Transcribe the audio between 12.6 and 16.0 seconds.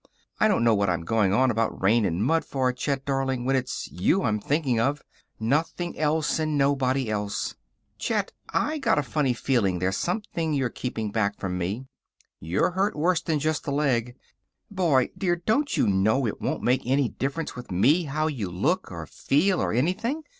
hurt worse than just the leg. Boy, dear, don't you